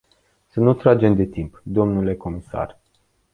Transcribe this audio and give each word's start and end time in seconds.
Să 0.47 0.59
nu 0.59 0.73
tragem 0.73 1.15
de 1.15 1.25
timp, 1.25 1.61
dle 1.63 2.15
comisar. 2.15 2.79